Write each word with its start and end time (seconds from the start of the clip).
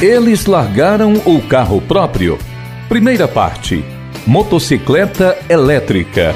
Eles 0.00 0.44
largaram 0.44 1.14
o 1.24 1.40
carro 1.40 1.80
próprio. 1.80 2.38
Primeira 2.86 3.26
parte: 3.26 3.82
motocicleta 4.26 5.38
elétrica. 5.48 6.34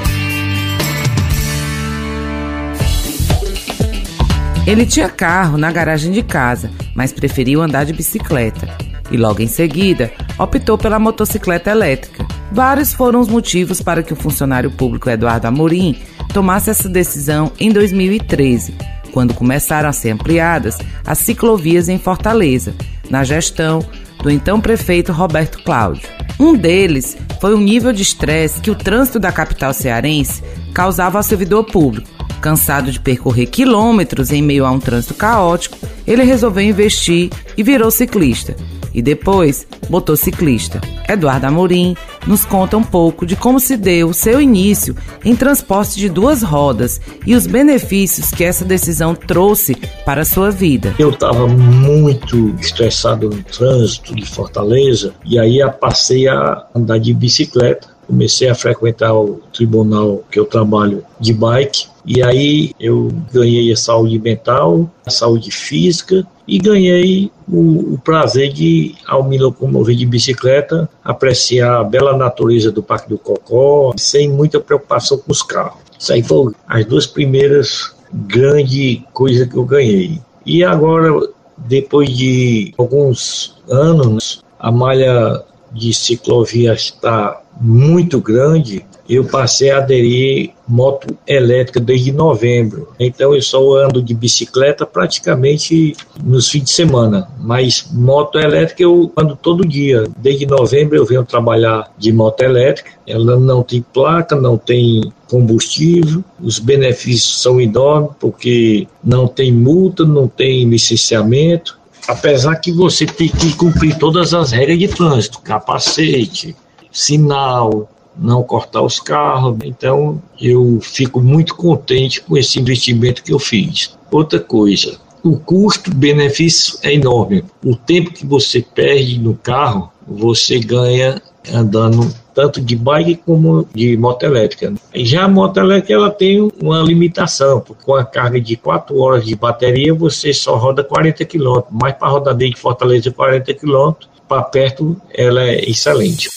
Ele 4.65 4.83
tinha 4.83 5.07
carro 5.09 5.59
na 5.59 5.71
garagem 5.71 6.11
de 6.11 6.23
casa, 6.23 6.71
mas 6.95 7.13
preferiu 7.13 7.61
andar 7.61 7.83
de 7.83 7.93
bicicleta. 7.93 8.67
E 9.11 9.17
logo 9.17 9.43
em 9.43 9.47
seguida, 9.47 10.11
optou 10.39 10.75
pela 10.75 10.97
motocicleta 10.97 11.69
elétrica. 11.69 12.25
Vários 12.51 12.93
foram 12.93 13.19
os 13.19 13.27
motivos 13.27 13.79
para 13.79 14.01
que 14.01 14.11
o 14.11 14.15
funcionário 14.15 14.71
público 14.71 15.07
Eduardo 15.07 15.45
Amorim 15.45 15.99
tomasse 16.33 16.71
essa 16.71 16.89
decisão 16.89 17.51
em 17.59 17.71
2013, 17.71 18.73
quando 19.11 19.35
começaram 19.35 19.87
a 19.87 19.93
ser 19.93 20.09
ampliadas 20.09 20.79
as 21.05 21.19
ciclovias 21.19 21.89
em 21.89 21.99
Fortaleza, 21.99 22.73
na 23.11 23.23
gestão 23.23 23.85
do 24.23 24.29
então 24.31 24.61
prefeito 24.61 25.11
Roberto 25.11 25.61
Cláudio. 25.63 26.07
Um 26.39 26.55
deles 26.55 27.17
foi 27.39 27.53
o 27.53 27.59
nível 27.59 27.91
de 27.91 28.01
estresse 28.01 28.61
que 28.61 28.71
o 28.71 28.75
trânsito 28.75 29.19
da 29.19 29.31
capital 29.31 29.73
cearense 29.73 30.41
causava 30.73 31.19
ao 31.19 31.23
servidor 31.23 31.65
público. 31.65 32.09
Cansado 32.39 32.91
de 32.91 32.99
percorrer 32.99 33.47
quilômetros 33.47 34.31
em 34.31 34.41
meio 34.41 34.65
a 34.65 34.71
um 34.71 34.79
trânsito 34.79 35.13
caótico, 35.13 35.77
ele 36.07 36.23
resolveu 36.23 36.63
investir 36.63 37.29
e 37.55 37.61
virou 37.61 37.91
ciclista 37.91 38.55
e 38.93 39.01
depois 39.01 39.67
motociclista. 39.89 40.81
Eduardo 41.07 41.45
Amorim 41.45 41.95
nos 42.27 42.45
conta 42.45 42.77
um 42.77 42.83
pouco 42.83 43.25
de 43.25 43.35
como 43.35 43.59
se 43.59 43.75
deu 43.77 44.09
o 44.09 44.13
seu 44.13 44.41
início 44.41 44.95
em 45.23 45.35
transporte 45.35 45.97
de 45.97 46.09
duas 46.09 46.41
rodas 46.41 46.99
e 47.25 47.35
os 47.35 47.47
benefícios 47.47 48.31
que 48.31 48.43
essa 48.43 48.63
decisão 48.65 49.15
trouxe 49.15 49.75
para 50.05 50.21
a 50.21 50.25
sua 50.25 50.51
vida. 50.51 50.95
Eu 50.99 51.09
estava 51.09 51.47
muito 51.47 52.55
estressado 52.59 53.29
no 53.29 53.43
trânsito 53.43 54.15
de 54.15 54.25
Fortaleza 54.25 55.13
e 55.25 55.39
aí 55.39 55.59
passei 55.79 56.27
a 56.27 56.65
andar 56.75 56.99
de 56.99 57.13
bicicleta 57.13 57.91
comecei 58.11 58.49
a 58.49 58.55
frequentar 58.55 59.13
o 59.13 59.39
tribunal 59.53 60.21
que 60.29 60.37
eu 60.37 60.45
trabalho 60.45 61.01
de 61.17 61.33
bike 61.33 61.87
e 62.05 62.21
aí 62.21 62.71
eu 62.77 63.09
ganhei 63.31 63.71
a 63.71 63.77
saúde 63.77 64.19
mental, 64.19 64.91
a 65.05 65.09
saúde 65.09 65.49
física 65.49 66.27
e 66.51 66.57
ganhei 66.57 67.31
o, 67.47 67.93
o, 67.93 67.99
prazer 68.03 68.51
de, 68.51 68.93
ao 69.07 69.23
me 69.23 69.37
locomover 69.37 69.95
de 69.95 70.05
bicicleta, 70.05 70.89
apreciar 71.01 71.79
a 71.79 71.83
bela 71.83 72.17
natureza 72.17 72.69
do 72.69 72.83
Parque 72.83 73.07
do 73.07 73.17
Cocó, 73.17 73.93
sem 73.95 74.29
muita 74.29 74.59
preocupação 74.59 75.17
com 75.17 75.31
os 75.31 75.41
carros. 75.41 75.79
Isso 75.97 76.11
aí 76.11 76.21
foram 76.21 76.53
as 76.67 76.83
duas 76.85 77.07
primeiras 77.07 77.95
grandes 78.11 79.01
coisas 79.13 79.47
que 79.47 79.55
eu 79.55 79.63
ganhei. 79.63 80.19
E 80.45 80.61
agora, 80.61 81.25
depois 81.55 82.09
de 82.09 82.73
alguns 82.77 83.55
anos, 83.69 84.43
a 84.59 84.69
malha 84.69 85.41
de 85.71 85.93
ciclovia 85.93 86.73
está 86.73 87.41
muito 87.61 88.19
grande, 88.19 88.85
eu 89.11 89.25
passei 89.25 89.69
a 89.69 89.79
aderir 89.79 90.51
moto 90.65 91.17
elétrica 91.27 91.81
desde 91.81 92.13
novembro. 92.13 92.87
Então 92.97 93.35
eu 93.35 93.41
só 93.41 93.75
ando 93.75 94.01
de 94.01 94.13
bicicleta 94.13 94.85
praticamente 94.85 95.97
nos 96.23 96.47
fins 96.47 96.63
de 96.63 96.69
semana, 96.69 97.27
mas 97.37 97.89
moto 97.91 98.39
elétrica 98.39 98.83
eu 98.83 99.11
ando 99.17 99.35
todo 99.35 99.67
dia. 99.67 100.05
Desde 100.17 100.45
novembro 100.45 100.95
eu 100.95 101.05
venho 101.05 101.25
trabalhar 101.25 101.91
de 101.97 102.13
moto 102.13 102.41
elétrica. 102.41 102.91
Ela 103.05 103.37
não 103.37 103.61
tem 103.63 103.81
placa, 103.81 104.33
não 104.33 104.57
tem 104.57 105.11
combustível, 105.27 106.23
os 106.41 106.57
benefícios 106.57 107.41
são 107.41 107.59
enormes 107.59 108.11
porque 108.17 108.87
não 109.03 109.27
tem 109.27 109.51
multa, 109.51 110.05
não 110.05 110.25
tem 110.25 110.63
licenciamento. 110.69 111.77
Apesar 112.07 112.55
que 112.55 112.71
você 112.71 113.05
tem 113.05 113.27
que 113.27 113.53
cumprir 113.57 113.97
todas 113.97 114.33
as 114.33 114.51
regras 114.51 114.79
de 114.79 114.87
trânsito, 114.87 115.41
capacete, 115.41 116.55
sinal, 116.89 117.89
não 118.17 118.43
cortar 118.43 118.81
os 118.81 118.99
carros. 118.99 119.57
Então, 119.63 120.21
eu 120.39 120.79
fico 120.81 121.21
muito 121.21 121.55
contente 121.55 122.21
com 122.21 122.37
esse 122.37 122.59
investimento 122.59 123.23
que 123.23 123.33
eu 123.33 123.39
fiz. 123.39 123.97
Outra 124.11 124.39
coisa, 124.39 124.97
o 125.23 125.37
custo-benefício 125.37 126.79
é 126.83 126.93
enorme. 126.93 127.43
O 127.63 127.75
tempo 127.75 128.11
que 128.11 128.25
você 128.25 128.61
perde 128.61 129.19
no 129.19 129.35
carro, 129.35 129.91
você 130.07 130.59
ganha 130.59 131.21
andando 131.53 132.13
tanto 132.33 132.61
de 132.61 132.75
bike 132.75 133.15
como 133.25 133.67
de 133.73 133.97
moto 133.97 134.23
elétrica. 134.23 134.73
Já 134.95 135.25
a 135.25 135.27
moto 135.27 135.57
elétrica 135.57 135.93
ela 135.93 136.09
tem 136.09 136.51
uma 136.61 136.81
limitação, 136.81 137.59
porque 137.59 137.83
com 137.83 137.95
a 137.95 138.05
carga 138.05 138.39
de 138.39 138.55
4 138.55 138.97
horas 138.97 139.25
de 139.25 139.35
bateria 139.35 139.93
você 139.93 140.33
só 140.33 140.55
roda 140.55 140.83
40 140.83 141.25
km, 141.25 141.61
mas 141.69 141.93
para 141.93 142.07
rodar 142.07 142.35
desde 142.35 142.59
Fortaleza 142.59 143.11
40 143.11 143.53
km, 143.53 143.91
para 144.27 144.43
perto 144.43 144.95
ela 145.13 145.43
é 145.43 145.69
excelente. 145.69 146.29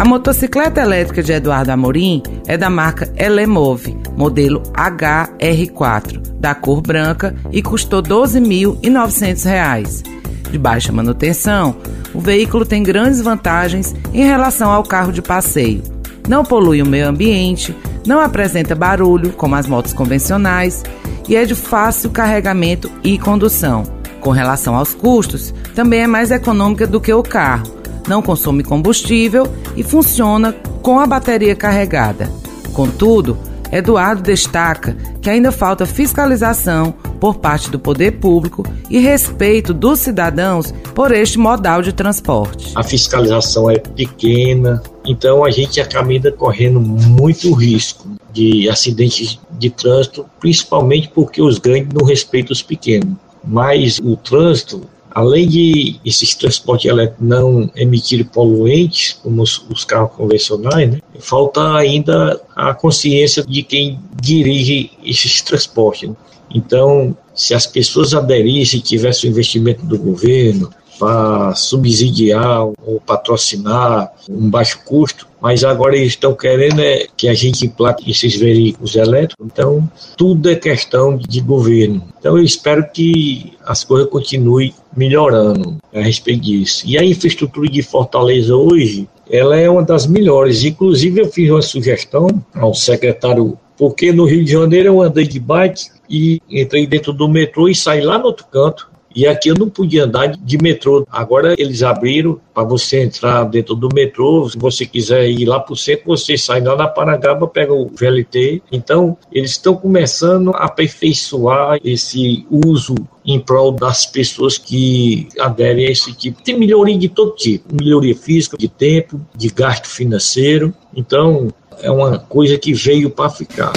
A 0.00 0.04
motocicleta 0.06 0.80
elétrica 0.80 1.22
de 1.22 1.30
Eduardo 1.30 1.72
Amorim 1.72 2.22
é 2.46 2.56
da 2.56 2.70
marca 2.70 3.12
Elemove, 3.18 3.94
modelo 4.16 4.62
HR4, 4.72 6.38
da 6.40 6.54
cor 6.54 6.80
branca 6.80 7.36
e 7.52 7.60
custou 7.60 8.00
R$ 8.00 8.08
12.900. 8.08 10.02
De 10.50 10.56
baixa 10.56 10.90
manutenção, 10.90 11.76
o 12.14 12.20
veículo 12.20 12.64
tem 12.64 12.82
grandes 12.82 13.20
vantagens 13.20 13.94
em 14.14 14.24
relação 14.24 14.70
ao 14.70 14.82
carro 14.82 15.12
de 15.12 15.20
passeio. 15.20 15.82
Não 16.26 16.46
polui 16.46 16.80
o 16.80 16.86
meio 16.86 17.06
ambiente, 17.06 17.76
não 18.06 18.20
apresenta 18.20 18.74
barulho 18.74 19.34
como 19.34 19.54
as 19.54 19.66
motos 19.66 19.92
convencionais 19.92 20.82
e 21.28 21.36
é 21.36 21.44
de 21.44 21.54
fácil 21.54 22.08
carregamento 22.08 22.90
e 23.04 23.18
condução. 23.18 23.82
Com 24.18 24.30
relação 24.30 24.74
aos 24.76 24.94
custos, 24.94 25.52
também 25.74 26.00
é 26.00 26.06
mais 26.06 26.30
econômica 26.30 26.86
do 26.86 27.02
que 27.02 27.12
o 27.12 27.22
carro 27.22 27.79
não 28.08 28.22
consome 28.22 28.62
combustível 28.62 29.46
e 29.76 29.82
funciona 29.82 30.52
com 30.82 30.98
a 30.98 31.06
bateria 31.06 31.54
carregada. 31.54 32.30
Contudo, 32.72 33.36
Eduardo 33.72 34.22
destaca 34.22 34.96
que 35.22 35.30
ainda 35.30 35.52
falta 35.52 35.86
fiscalização 35.86 36.92
por 37.20 37.36
parte 37.36 37.70
do 37.70 37.78
poder 37.78 38.12
público 38.12 38.64
e 38.88 38.98
respeito 38.98 39.72
dos 39.74 40.00
cidadãos 40.00 40.72
por 40.94 41.12
este 41.12 41.38
modal 41.38 41.82
de 41.82 41.92
transporte. 41.92 42.72
A 42.74 42.82
fiscalização 42.82 43.70
é 43.70 43.78
pequena, 43.78 44.82
então 45.04 45.44
a 45.44 45.50
gente 45.50 45.80
acaba 45.80 46.10
correndo 46.32 46.80
muito 46.80 47.52
risco 47.52 48.08
de 48.32 48.68
acidentes 48.68 49.38
de 49.52 49.70
trânsito, 49.70 50.24
principalmente 50.40 51.10
porque 51.14 51.42
os 51.42 51.58
grandes 51.58 51.92
não 51.92 52.06
respeitam 52.06 52.52
os 52.52 52.62
pequenos. 52.62 53.14
Mas 53.44 53.98
o 54.02 54.16
trânsito 54.16 54.82
Além 55.10 55.48
de 55.48 55.96
esses 56.04 56.34
transportes 56.34 56.90
elétricos 56.90 57.26
não 57.26 57.70
emitirem 57.74 58.24
poluentes, 58.24 59.18
como 59.22 59.42
os, 59.42 59.64
os 59.68 59.84
carros 59.84 60.12
convencionais, 60.12 60.90
né, 60.90 61.00
falta 61.18 61.74
ainda 61.74 62.40
a 62.54 62.72
consciência 62.72 63.42
de 63.42 63.62
quem 63.62 63.98
dirige 64.20 64.90
esses 65.04 65.40
transportes. 65.42 66.08
Né. 66.08 66.16
Então, 66.54 67.16
se 67.34 67.54
as 67.54 67.66
pessoas 67.66 68.12
aderissem, 68.14 68.80
tivessem 68.80 69.30
o 69.30 69.32
investimento 69.32 69.84
do 69.86 69.98
governo, 69.98 70.70
para 71.00 71.54
subsidiar 71.54 72.62
ou 72.62 73.00
patrocinar 73.04 74.12
um 74.28 74.50
baixo 74.50 74.80
custo, 74.84 75.26
mas 75.40 75.64
agora 75.64 75.96
eles 75.96 76.08
estão 76.08 76.34
querendo 76.34 76.82
é 76.82 77.06
que 77.16 77.26
a 77.26 77.32
gente 77.32 77.64
implante 77.64 78.08
esses 78.10 78.36
veículos 78.36 78.94
elétricos, 78.94 79.46
então 79.46 79.90
tudo 80.14 80.50
é 80.50 80.54
questão 80.54 81.16
de 81.16 81.40
governo. 81.40 82.04
Então 82.18 82.36
eu 82.36 82.44
espero 82.44 82.86
que 82.92 83.54
as 83.64 83.82
coisas 83.82 84.10
continuem 84.10 84.74
melhorando 84.94 85.78
a 85.94 86.02
respeito 86.02 86.42
disso. 86.42 86.84
E 86.86 86.98
a 86.98 87.02
infraestrutura 87.02 87.70
de 87.70 87.82
Fortaleza 87.82 88.54
hoje, 88.54 89.08
ela 89.30 89.56
é 89.56 89.70
uma 89.70 89.82
das 89.82 90.06
melhores. 90.06 90.62
Inclusive 90.64 91.22
eu 91.22 91.32
fiz 91.32 91.50
uma 91.50 91.62
sugestão 91.62 92.28
ao 92.54 92.74
secretário, 92.74 93.58
porque 93.78 94.12
no 94.12 94.26
Rio 94.26 94.44
de 94.44 94.52
Janeiro 94.52 94.88
eu 94.88 95.00
andei 95.00 95.26
de 95.26 95.40
bike 95.40 95.86
e 96.10 96.42
entrei 96.50 96.86
dentro 96.86 97.14
do 97.14 97.26
metrô 97.26 97.70
e 97.70 97.74
saí 97.74 98.02
lá 98.02 98.18
no 98.18 98.26
outro 98.26 98.44
canto 98.52 98.89
e 99.14 99.26
aqui 99.26 99.48
eu 99.48 99.54
não 99.54 99.68
podia 99.68 100.04
andar 100.04 100.28
de 100.28 100.58
metrô. 100.58 101.06
Agora 101.10 101.54
eles 101.58 101.82
abriram 101.82 102.40
para 102.54 102.62
você 102.62 103.02
entrar 103.02 103.44
dentro 103.44 103.74
do 103.74 103.88
metrô. 103.92 104.48
Se 104.48 104.56
você 104.56 104.86
quiser 104.86 105.28
ir 105.28 105.44
lá 105.46 105.58
para 105.58 105.72
o 105.72 105.76
centro, 105.76 106.06
você 106.06 106.36
sai 106.36 106.60
lá 106.60 106.76
na 106.76 106.86
Parangaba, 106.86 107.46
pega 107.46 107.72
o 107.72 107.88
VLT. 107.88 108.62
Então, 108.70 109.16
eles 109.32 109.52
estão 109.52 109.74
começando 109.74 110.50
a 110.50 110.64
aperfeiçoar 110.64 111.78
esse 111.84 112.46
uso 112.50 112.94
em 113.24 113.38
prol 113.38 113.72
das 113.72 114.06
pessoas 114.06 114.56
que 114.56 115.28
aderem 115.38 115.86
a 115.86 115.90
esse 115.90 116.12
tipo. 116.12 116.42
Tem 116.42 116.58
melhoria 116.58 116.96
de 116.96 117.08
todo 117.08 117.34
tipo: 117.34 117.74
melhoria 117.74 118.14
física, 118.14 118.56
de 118.56 118.68
tempo, 118.68 119.20
de 119.36 119.48
gasto 119.48 119.88
financeiro. 119.88 120.72
Então, 120.94 121.48
é 121.82 121.90
uma 121.90 122.18
coisa 122.18 122.56
que 122.58 122.72
veio 122.72 123.10
para 123.10 123.30
ficar. 123.30 123.72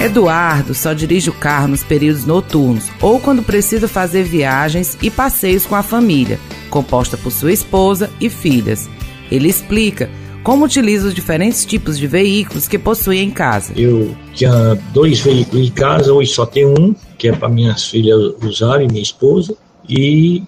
Eduardo 0.00 0.72
só 0.72 0.94
dirige 0.94 1.28
o 1.28 1.34
carro 1.34 1.68
nos 1.68 1.84
períodos 1.84 2.24
noturnos 2.24 2.88
ou 3.02 3.20
quando 3.20 3.42
precisa 3.42 3.86
fazer 3.86 4.22
viagens 4.22 4.96
e 5.02 5.10
passeios 5.10 5.66
com 5.66 5.74
a 5.74 5.82
família, 5.82 6.40
composta 6.70 7.18
por 7.18 7.30
sua 7.30 7.52
esposa 7.52 8.08
e 8.18 8.30
filhas. 8.30 8.88
Ele 9.30 9.46
explica 9.46 10.08
como 10.42 10.64
utiliza 10.64 11.08
os 11.08 11.14
diferentes 11.14 11.66
tipos 11.66 11.98
de 11.98 12.06
veículos 12.06 12.66
que 12.66 12.78
possui 12.78 13.18
em 13.18 13.30
casa. 13.30 13.74
Eu 13.76 14.16
tinha 14.32 14.74
dois 14.94 15.20
veículos 15.20 15.68
em 15.68 15.70
casa, 15.70 16.14
hoje 16.14 16.32
só 16.32 16.46
tenho 16.46 16.72
um, 16.80 16.94
que 17.18 17.28
é 17.28 17.32
para 17.32 17.50
minhas 17.50 17.86
filhas 17.86 18.32
usarem, 18.42 18.88
minha 18.88 19.02
esposa, 19.02 19.54
e 19.86 20.42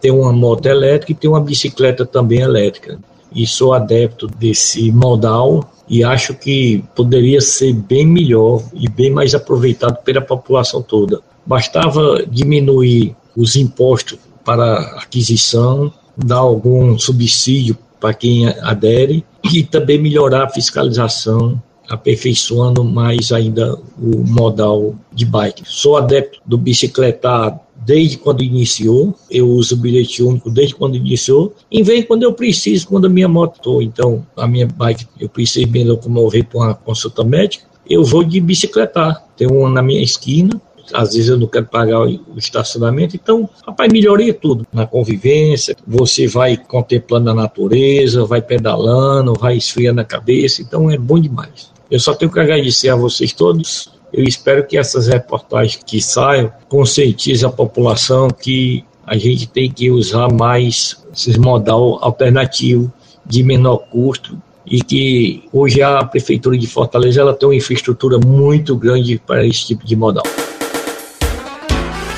tem 0.00 0.10
uma 0.10 0.32
moto 0.32 0.64
elétrica 0.64 1.12
e 1.12 1.14
tem 1.14 1.28
uma 1.28 1.42
bicicleta 1.42 2.06
também 2.06 2.40
elétrica. 2.40 2.98
E 3.34 3.46
sou 3.46 3.74
adepto 3.74 4.26
desse 4.26 4.92
modal 4.92 5.68
e 5.88 6.02
acho 6.02 6.34
que 6.34 6.84
poderia 6.94 7.40
ser 7.40 7.72
bem 7.72 8.06
melhor 8.06 8.62
e 8.72 8.88
bem 8.88 9.10
mais 9.10 9.34
aproveitado 9.34 10.02
pela 10.02 10.20
população 10.20 10.82
toda. 10.82 11.20
Bastava 11.44 12.24
diminuir 12.26 13.14
os 13.36 13.56
impostos 13.56 14.18
para 14.44 14.78
aquisição, 14.98 15.92
dar 16.16 16.36
algum 16.36 16.98
subsídio 16.98 17.76
para 18.00 18.14
quem 18.14 18.46
adere 18.60 19.24
e 19.52 19.62
também 19.62 19.98
melhorar 19.98 20.44
a 20.44 20.50
fiscalização, 20.50 21.60
aperfeiçoando 21.88 22.84
mais 22.84 23.32
ainda 23.32 23.74
o 23.98 24.24
modal 24.26 24.94
de 25.12 25.24
bike. 25.24 25.62
Sou 25.66 25.96
adepto 25.96 26.40
do 26.46 26.56
bicicletar 26.56 27.58
desde 27.76 28.16
quando 28.18 28.42
iniciou, 28.42 29.14
eu 29.30 29.48
uso 29.48 29.74
o 29.74 29.78
bilhete 29.78 30.22
único 30.22 30.50
desde 30.50 30.74
quando 30.74 30.96
iniciou, 30.96 31.54
e 31.70 31.82
vem 31.82 32.02
quando 32.02 32.22
eu 32.22 32.32
preciso, 32.32 32.86
quando 32.88 33.06
a 33.06 33.10
minha 33.10 33.28
moto. 33.28 33.82
Então, 33.82 34.26
a 34.36 34.46
minha 34.46 34.66
bike, 34.66 35.06
eu 35.20 35.28
preciso 35.28 35.70
me 35.70 35.84
locomover 35.84 36.44
para 36.46 36.58
uma 36.58 36.74
consulta 36.74 37.24
médica, 37.24 37.64
eu 37.88 38.02
vou 38.02 38.24
de 38.24 38.40
bicicletar. 38.40 39.24
Tem 39.36 39.46
uma 39.46 39.68
na 39.68 39.82
minha 39.82 40.02
esquina, 40.02 40.60
às 40.92 41.14
vezes 41.14 41.28
eu 41.28 41.38
não 41.38 41.46
quero 41.46 41.66
pagar 41.66 42.02
o 42.02 42.20
estacionamento, 42.36 43.16
então, 43.16 43.48
rapaz, 43.66 43.90
melhoria 43.92 44.34
tudo 44.34 44.66
na 44.72 44.86
convivência, 44.86 45.76
você 45.86 46.26
vai 46.26 46.56
contemplando 46.56 47.30
a 47.30 47.34
natureza, 47.34 48.24
vai 48.24 48.42
pedalando, 48.42 49.34
vai 49.34 49.56
esfriando 49.56 50.00
a 50.00 50.04
cabeça, 50.04 50.62
então 50.62 50.90
é 50.90 50.98
bom 50.98 51.18
demais. 51.18 51.72
Eu 51.90 52.00
só 52.00 52.14
tenho 52.14 52.30
que 52.30 52.40
agradecer 52.40 52.88
a 52.88 52.96
vocês 52.96 53.32
todos. 53.32 53.92
Eu 54.16 54.22
espero 54.22 54.64
que 54.64 54.78
essas 54.78 55.08
reportagens 55.08 55.82
que 55.84 56.00
saiam 56.00 56.52
conscientizem 56.68 57.48
a 57.48 57.50
população 57.52 58.28
que 58.28 58.84
a 59.04 59.18
gente 59.18 59.48
tem 59.48 59.68
que 59.68 59.90
usar 59.90 60.32
mais 60.32 61.04
esses 61.12 61.36
modal 61.36 61.98
alternativo 62.00 62.92
de 63.26 63.42
menor 63.42 63.78
custo 63.90 64.40
e 64.64 64.80
que 64.80 65.42
hoje 65.52 65.82
a 65.82 66.04
prefeitura 66.04 66.56
de 66.56 66.66
Fortaleza 66.68 67.20
ela 67.20 67.34
tem 67.34 67.48
uma 67.48 67.56
infraestrutura 67.56 68.16
muito 68.24 68.76
grande 68.76 69.18
para 69.18 69.44
esse 69.44 69.66
tipo 69.66 69.84
de 69.84 69.96
modal. 69.96 70.24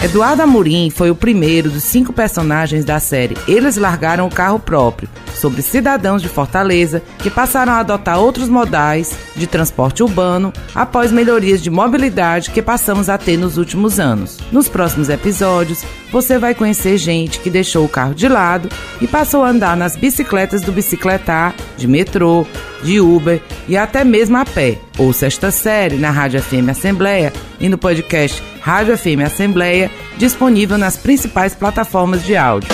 Eduardo 0.06 0.41
Amorim 0.41 0.88
foi 0.88 1.11
o 1.11 1.17
primeiro 1.17 1.69
dos 1.69 1.82
cinco 1.82 2.12
personagens 2.12 2.85
da 2.85 3.00
série 3.00 3.37
Eles 3.49 3.76
Largaram 3.76 4.29
o 4.29 4.31
Carro 4.31 4.61
Próprio, 4.61 5.08
sobre 5.35 5.62
cidadãos 5.62 6.23
de 6.23 6.29
Fortaleza 6.29 7.03
que 7.19 7.29
passaram 7.29 7.73
a 7.73 7.81
adotar 7.81 8.20
outros 8.20 8.49
modais 8.49 9.19
de 9.35 9.49
transporte 9.49 10.05
urbano 10.05 10.53
após 10.73 11.11
melhorias 11.11 11.61
de 11.61 11.70
mobilidade 11.70 12.53
que 12.53 12.62
passamos 12.62 13.08
a 13.08 13.19
ter 13.19 13.37
nos 13.37 13.58
últimos 13.58 13.99
anos. 13.99 14.38
Nos 14.53 14.69
próximos 14.69 15.08
episódios, 15.08 15.85
você 16.12 16.38
vai 16.38 16.55
conhecer 16.55 16.97
gente 16.99 17.41
que 17.41 17.50
deixou 17.50 17.85
o 17.85 17.88
carro 17.88 18.14
de 18.14 18.29
lado 18.29 18.69
e 19.00 19.08
passou 19.08 19.43
a 19.43 19.49
andar 19.49 19.76
nas 19.76 19.97
bicicletas 19.97 20.62
do 20.62 20.70
bicicletar, 20.70 21.53
de 21.76 21.88
metrô, 21.88 22.47
de 22.81 23.00
Uber 23.00 23.43
e 23.67 23.76
até 23.76 24.05
mesmo 24.05 24.37
a 24.37 24.44
pé. 24.44 24.79
Ouça 24.97 25.26
esta 25.26 25.50
série 25.50 25.97
na 25.97 26.11
Rádio 26.12 26.41
FM 26.41 26.70
Assembleia 26.70 27.32
e 27.61 27.69
no 27.69 27.79
podcast 27.79 28.43
Rádio 28.61 28.97
FM 28.97 29.25
Assembleia, 29.25 29.91
disponível 30.17 30.76
nas 30.76 30.97
principais 30.97 31.55
plataformas 31.55 32.25
de 32.25 32.37
áudio. 32.37 32.69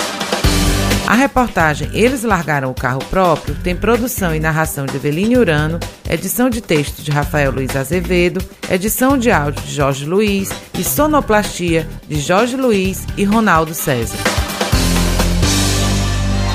A 1.05 1.15
reportagem 1.15 1.89
Eles 1.93 2.23
Largaram 2.23 2.71
o 2.71 2.73
Carro 2.73 3.03
Próprio 3.09 3.55
tem 3.63 3.75
produção 3.75 4.33
e 4.33 4.39
narração 4.39 4.85
de 4.85 4.95
Eveline 4.95 5.37
Urano, 5.37 5.79
edição 6.09 6.49
de 6.49 6.61
texto 6.61 7.01
de 7.01 7.11
Rafael 7.11 7.51
Luiz 7.51 7.75
Azevedo, 7.75 8.43
edição 8.69 9.17
de 9.17 9.29
áudio 9.29 9.61
de 9.63 9.73
Jorge 9.73 10.05
Luiz 10.05 10.49
e 10.77 10.83
sonoplastia 10.83 11.87
de 12.07 12.19
Jorge 12.19 12.55
Luiz 12.55 13.05
e 13.17 13.23
Ronaldo 13.25 13.73
César. 13.73 14.17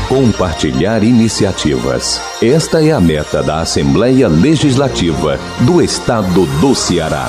Compartilhar 0.09 1.05
iniciativas. 1.05 2.19
Esta 2.43 2.83
é 2.83 2.93
a 2.93 3.01
meta 3.01 3.43
da 3.43 3.61
Assembleia 3.61 4.27
Legislativa 4.27 5.39
do 5.61 5.83
Estado 5.83 6.47
do 6.61 6.75
Ceará. 6.75 7.29